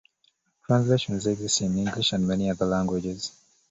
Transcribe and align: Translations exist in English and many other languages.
Translations 0.65 1.27
exist 1.27 1.61
in 1.61 1.77
English 1.77 2.11
and 2.13 2.27
many 2.27 2.49
other 2.49 2.65
languages. 2.65 3.33